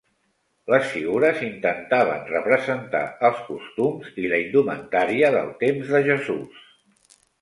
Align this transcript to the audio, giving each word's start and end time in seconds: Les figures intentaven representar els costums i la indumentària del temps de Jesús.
Les 0.73 0.85
figures 0.93 1.41
intentaven 1.47 2.23
representar 2.31 3.01
els 3.29 3.43
costums 3.49 4.09
i 4.25 4.29
la 4.33 4.41
indumentària 4.47 5.31
del 5.37 5.53
temps 5.65 5.93
de 5.97 6.03
Jesús. 6.09 6.65